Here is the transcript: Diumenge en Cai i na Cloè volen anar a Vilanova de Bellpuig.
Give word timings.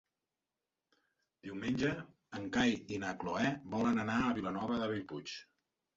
Diumenge 1.47 1.91
en 2.39 2.49
Cai 2.55 2.73
i 2.97 2.99
na 3.05 3.13
Cloè 3.25 3.53
volen 3.77 4.05
anar 4.07 4.17
a 4.31 4.37
Vilanova 4.41 4.79
de 4.85 4.89
Bellpuig. 4.95 5.37